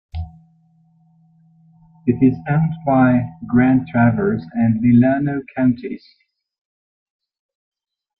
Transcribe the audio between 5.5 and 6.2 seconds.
counties.